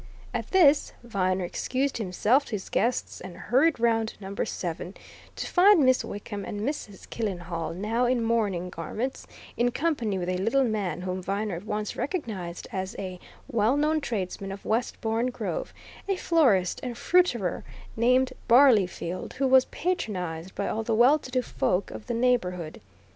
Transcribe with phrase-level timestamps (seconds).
[0.33, 4.95] At this, Viner excused himself to his guests and hurried round to Number Seven,
[5.35, 7.07] to find Miss Wickham and Mrs.
[7.07, 9.27] Killenhall, now in mourning garments,
[9.57, 14.01] in company with a little man whom Viner at once recognized as a well known
[14.01, 15.71] tradesman of Westbourne Grove
[16.09, 17.63] a florist and fruiterer
[17.95, 22.81] named Barleyfield, who was patronized by all the well to do folk of the neighbourhood.